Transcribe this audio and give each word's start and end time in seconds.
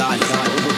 die, 0.00 0.18
die. 0.18 0.69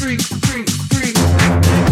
freak, 0.00 0.22
freak, 0.22 0.66
freak. 0.88 1.89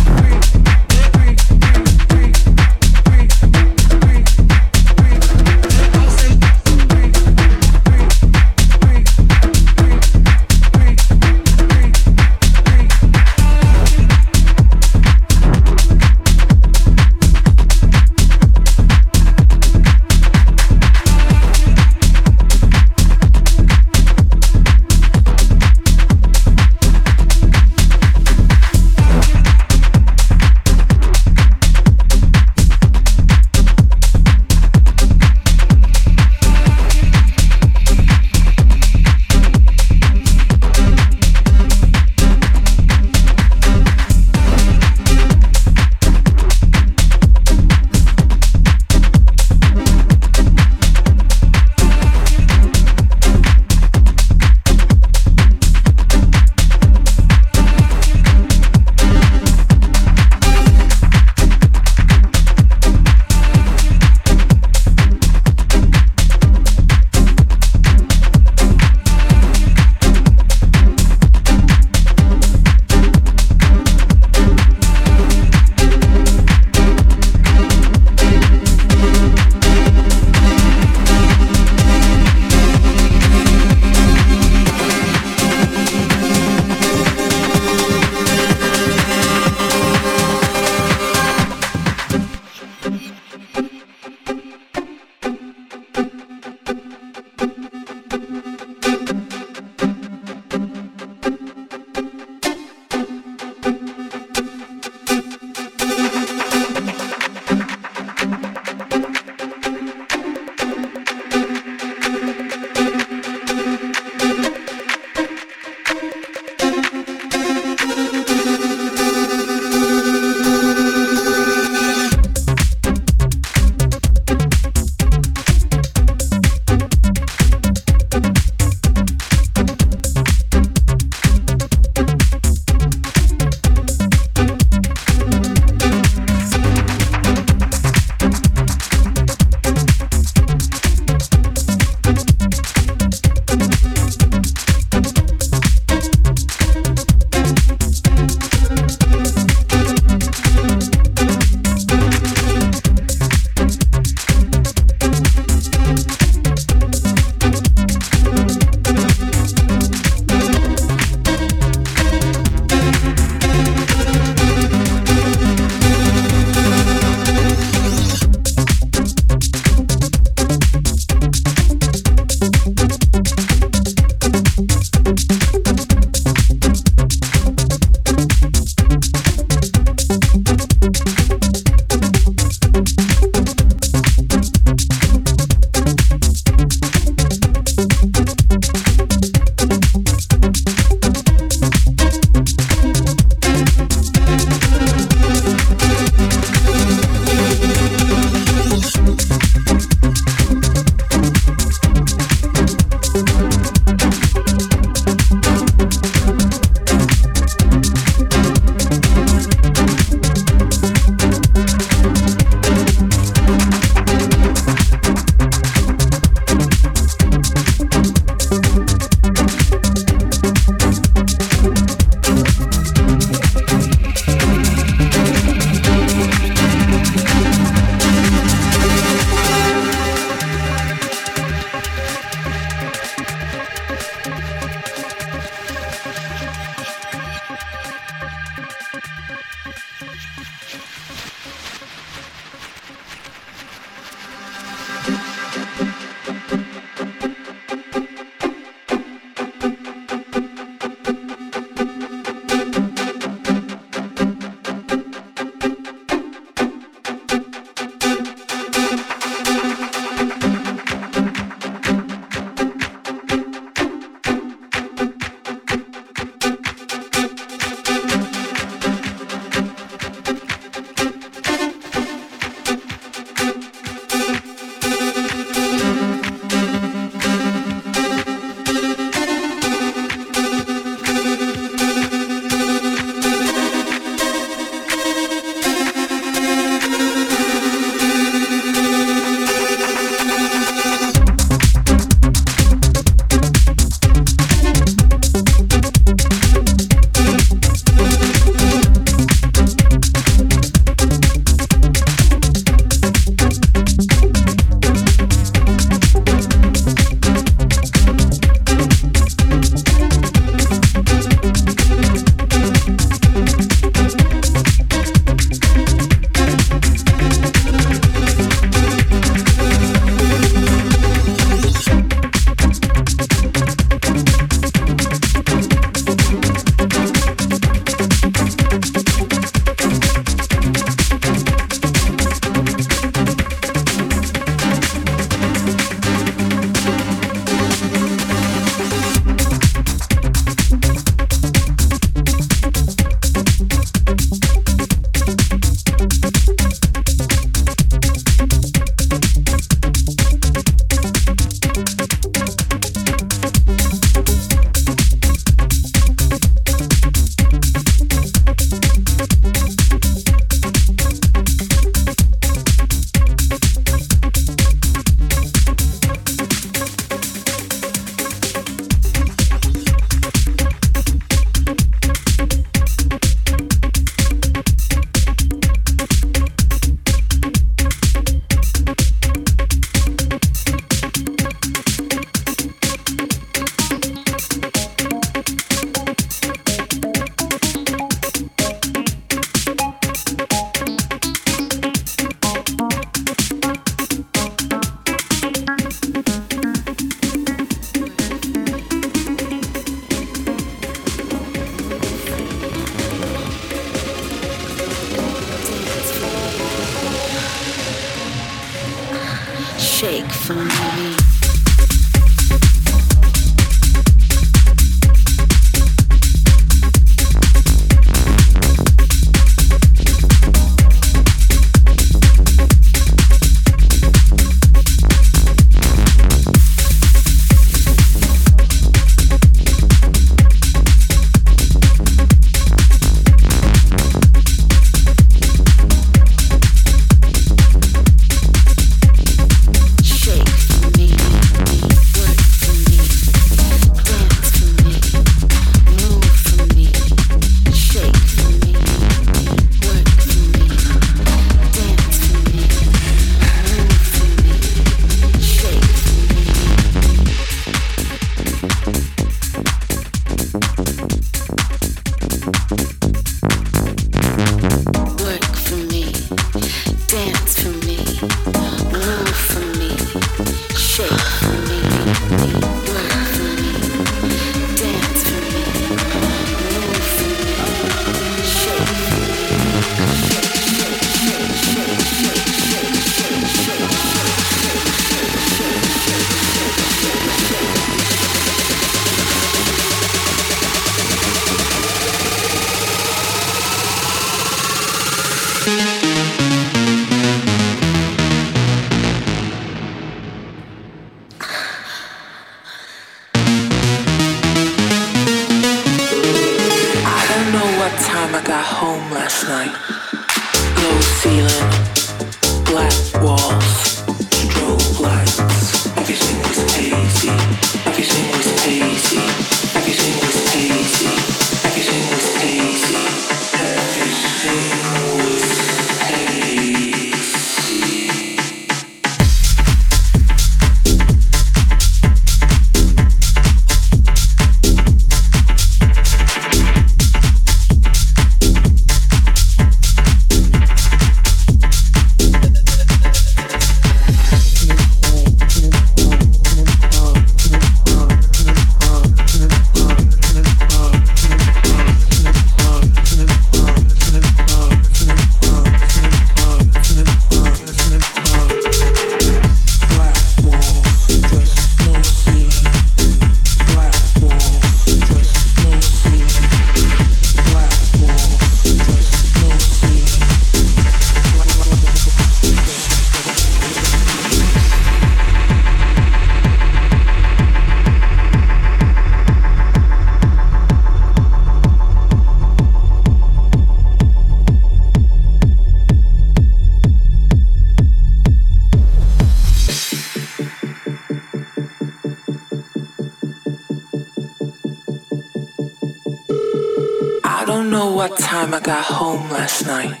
got 598.63 598.83
home 598.85 599.29
last 599.29 599.65
night. 599.65 600.00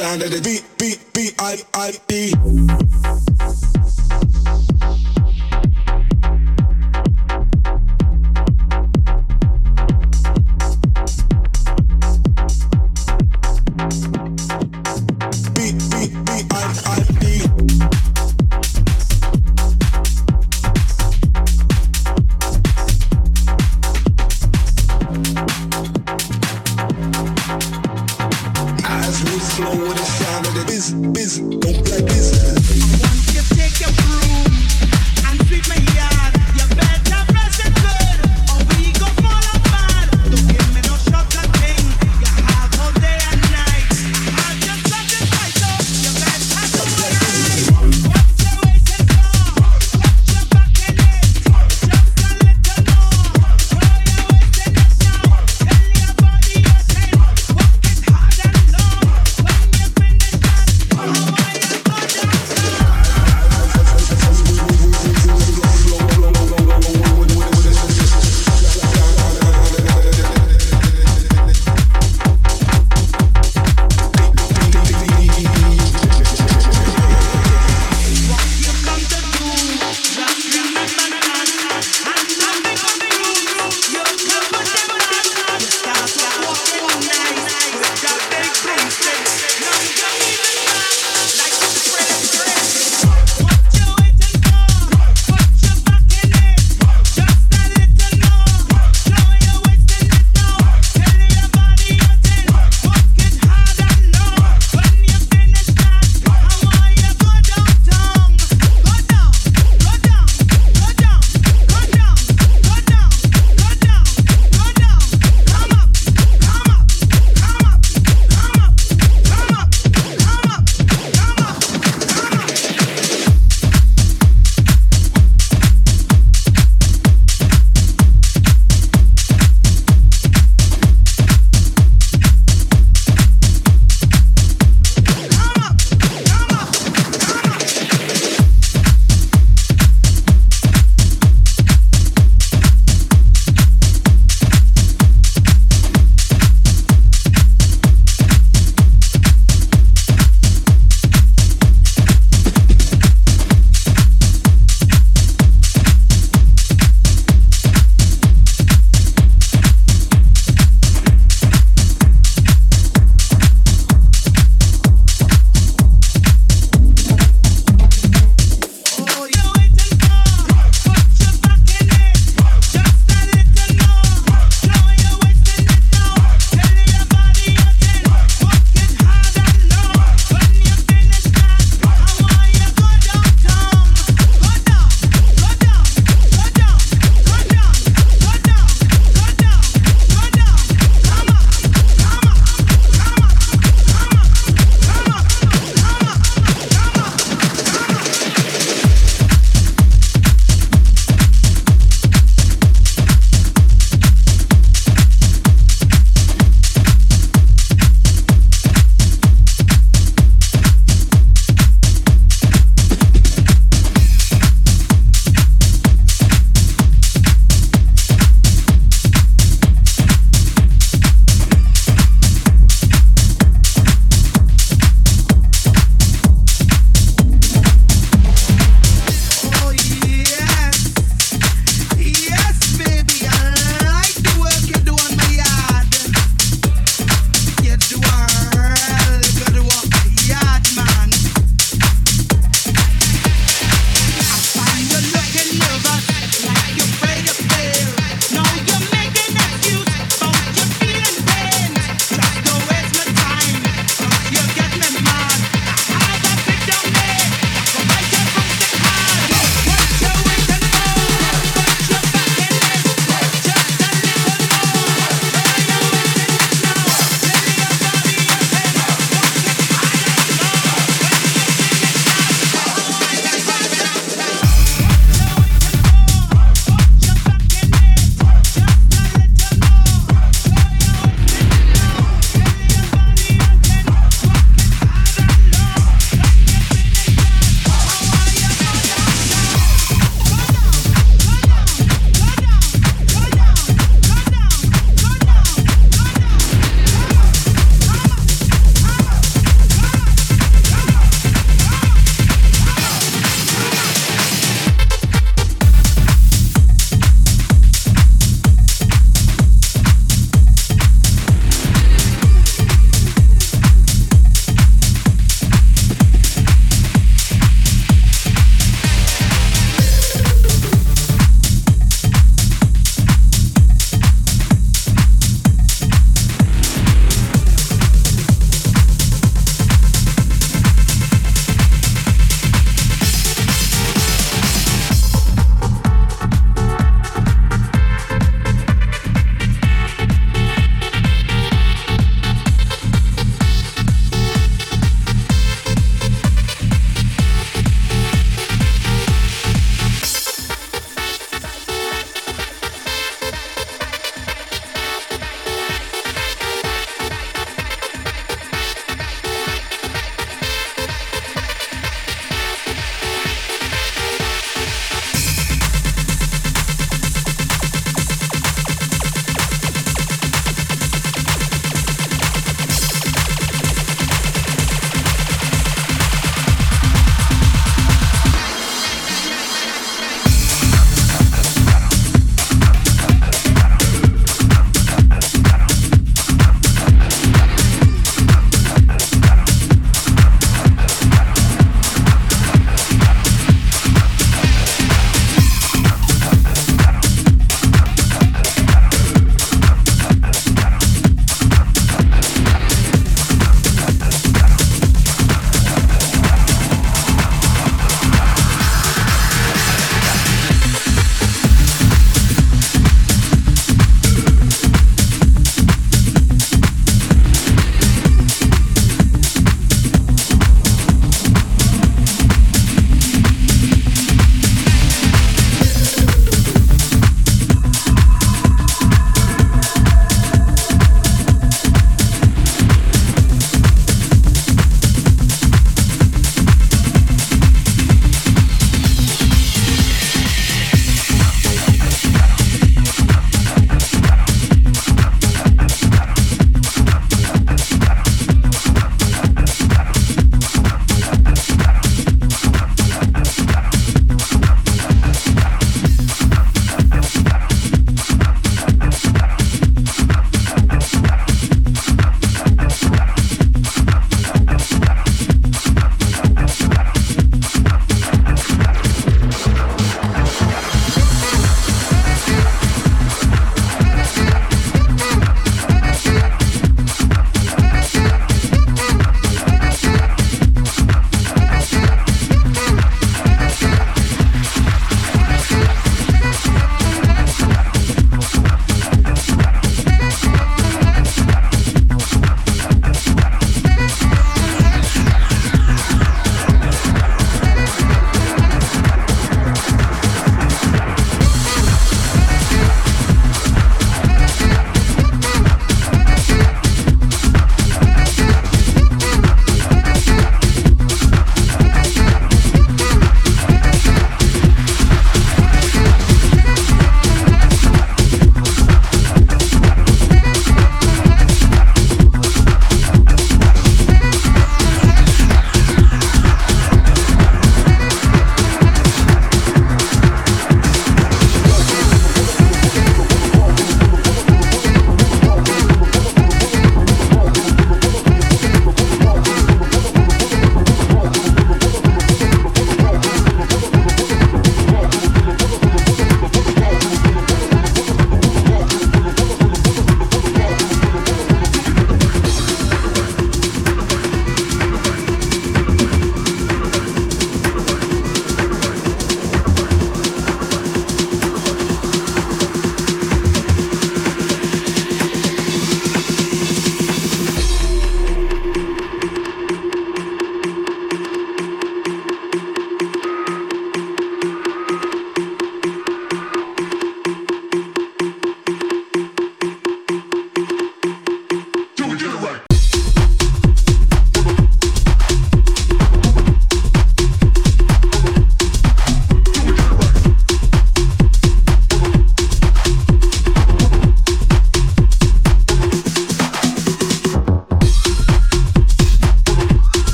Sound 0.00 0.22
of 0.22 0.30
the 0.30 0.40
beat, 0.40 0.59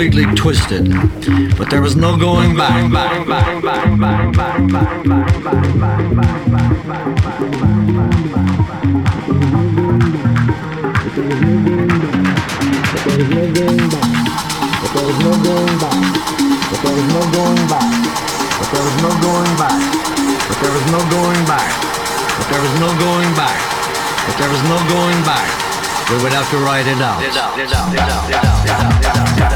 completely 0.00 0.24
twisted, 0.34 0.88
but 1.58 1.68
there 1.68 1.82
was 1.82 1.94
no 1.94 2.16
going 2.16 2.56
back. 2.56 2.90
But 2.90 3.04
there 3.04 3.20
was 14.80 14.80
no 14.88 14.88
going 14.88 14.88
back. 14.88 14.88
But 14.88 14.90
there 14.94 15.04
was 15.04 15.18
no 15.20 15.32
going 15.44 15.76
back. 15.76 16.00
But 16.60 16.72
there 16.72 16.80
was 16.80 17.12
no 17.12 17.20
going 17.36 17.68
back. 17.68 17.92
But 18.56 18.72
there 18.72 18.80
was 18.80 18.96
no 19.02 19.10
going 19.20 19.52
back. 21.44 21.68
But 22.38 22.46
there 22.48 22.62
was 22.62 22.72
no 22.80 22.88
going 23.04 23.32
back. 23.36 23.60
But 24.24 24.34
there 24.38 24.48
was 24.48 24.62
no 24.64 24.78
going 24.88 25.20
back. 25.28 25.44
We 26.10 26.16
would 26.24 26.32
have 26.32 26.48
to 26.50 26.56
write 26.56 26.88
it 26.88 27.00
out. 27.00 27.20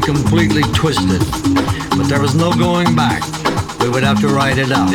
completely 0.00 0.62
twisted. 0.72 1.20
But 1.96 2.04
there 2.08 2.20
was 2.20 2.34
no 2.34 2.52
going 2.52 2.94
back. 2.96 3.22
We 3.80 3.88
would 3.90 4.02
have 4.02 4.20
to 4.20 4.28
write 4.28 4.58
it 4.58 4.70
out. 4.72 4.90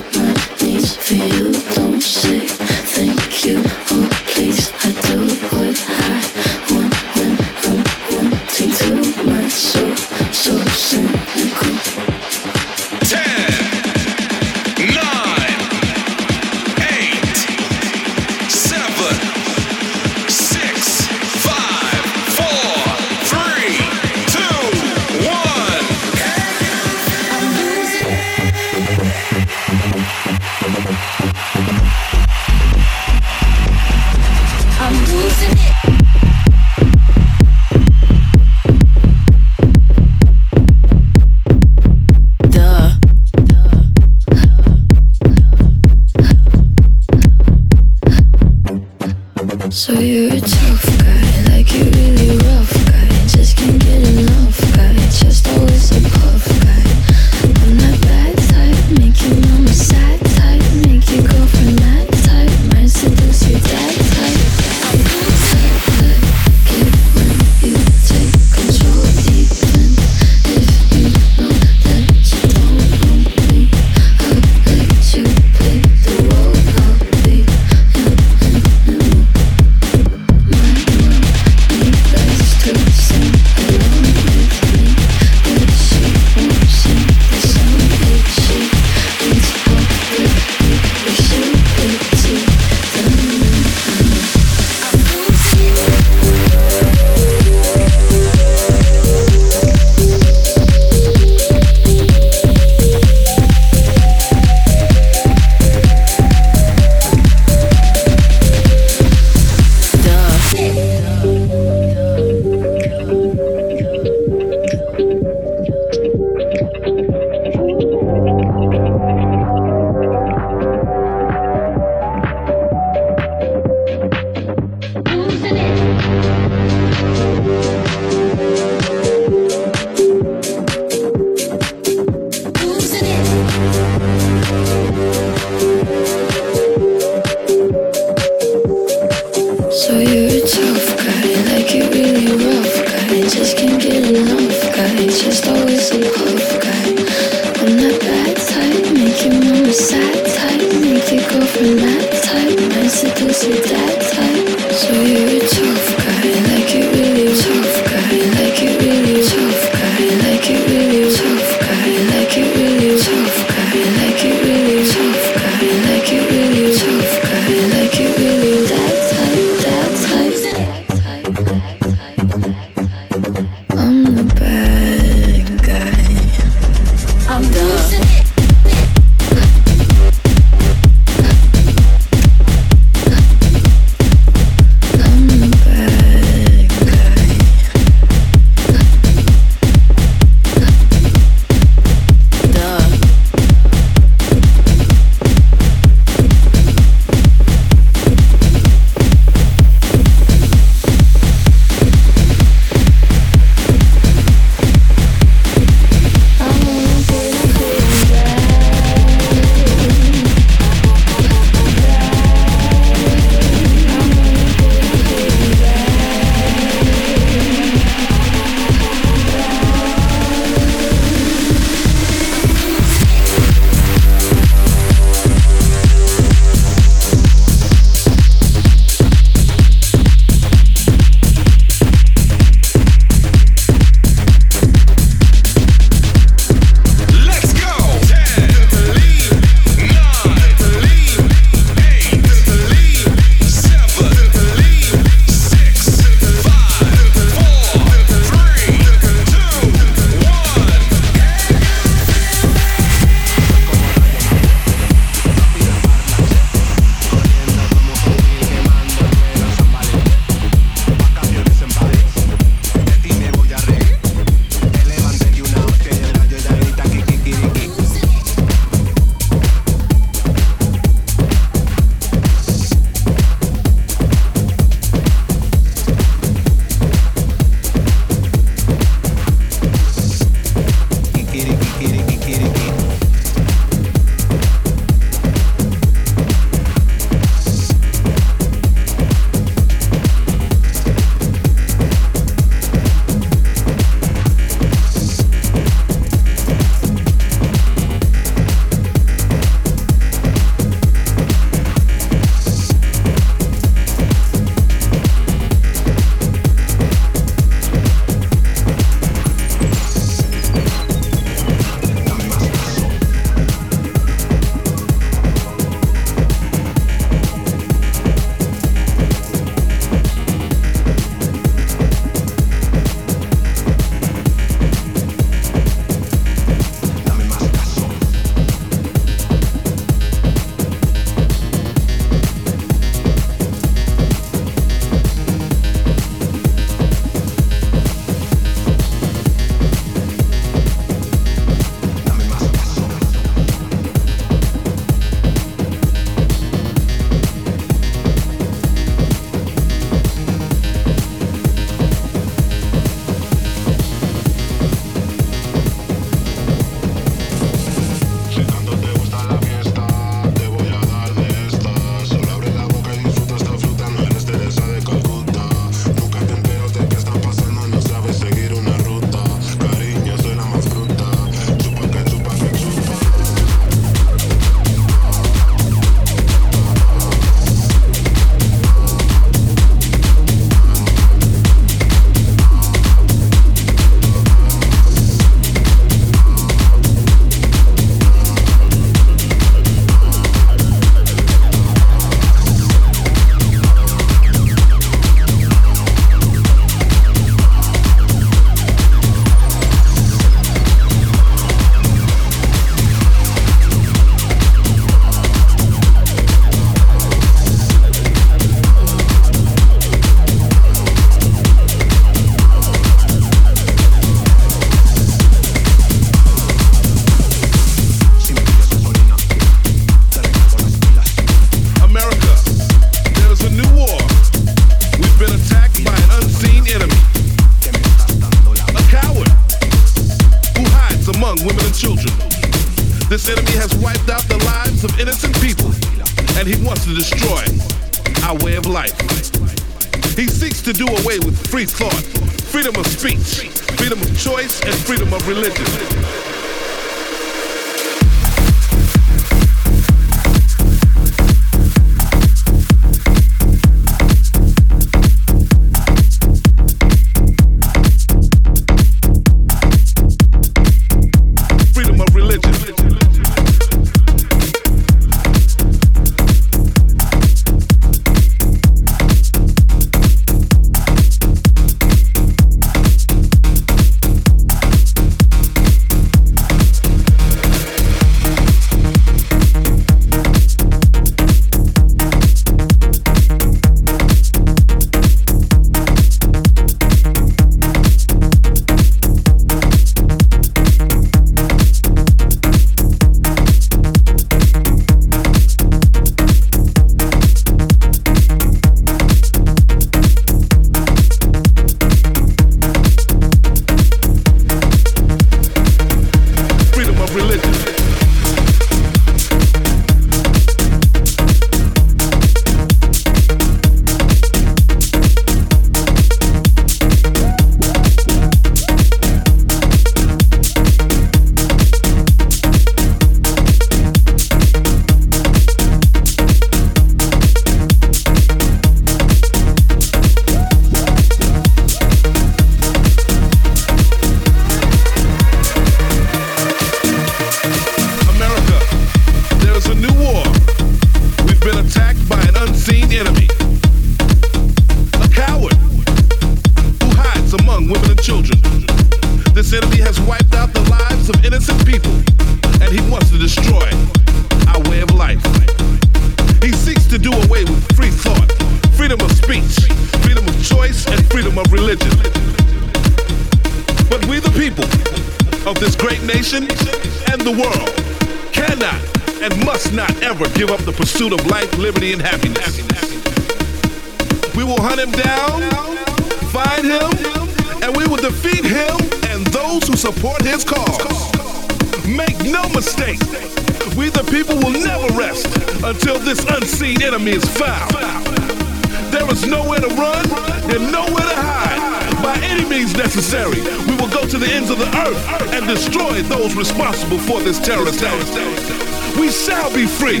necessary. 592.80 593.42
We 593.68 593.76
will 593.76 593.92
go 593.92 594.06
to 594.06 594.16
the 594.16 594.30
ends 594.32 594.48
of 594.48 594.58
the 594.58 594.70
earth 594.88 594.96
and 595.34 595.46
destroy 595.46 596.00
those 596.02 596.34
responsible 596.34 596.98
for 596.98 597.20
this 597.20 597.38
terrorist 597.38 597.82
act. 597.82 598.96
We 598.98 599.10
shall 599.10 599.52
be 599.52 599.66
free. 599.66 600.00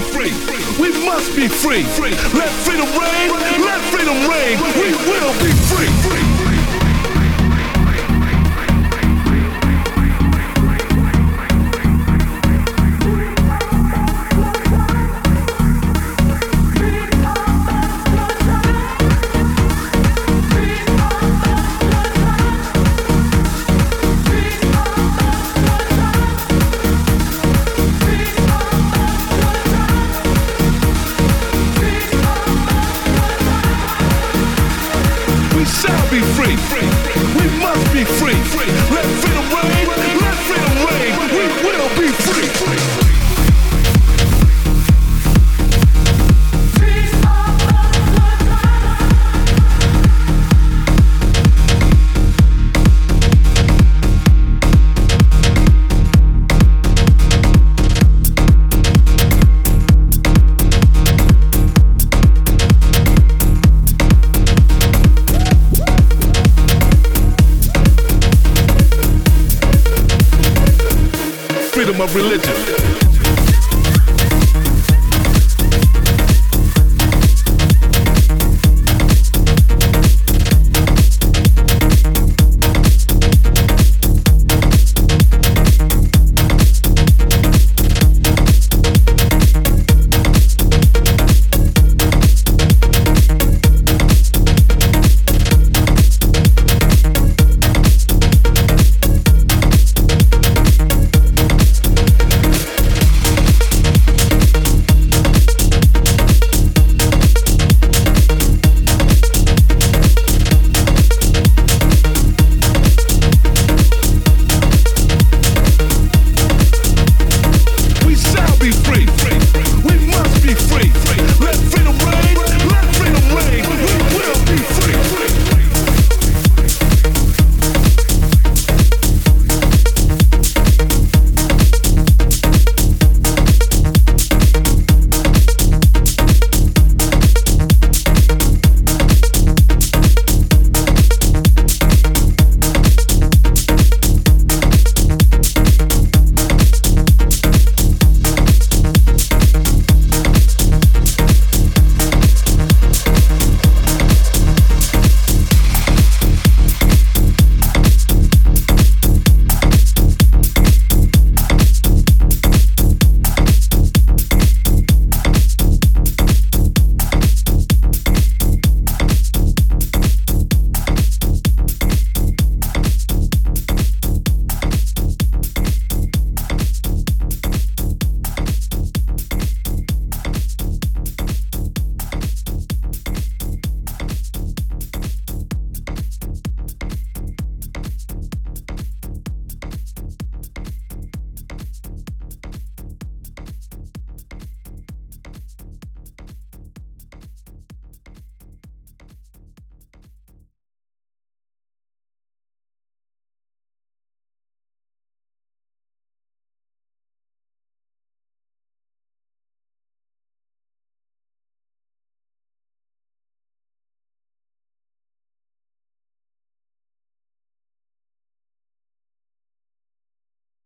We 0.80 0.88
must 1.04 1.36
be 1.36 1.46
free. 1.48 1.84
Let 2.32 2.48
freedom 2.64 2.88
reign. 2.96 3.30
Let 3.60 3.80
freedom 3.92 4.16
reign. 4.32 4.56
We 4.80 4.92
will 5.12 5.34
be 5.44 5.52
free. 5.68 6.29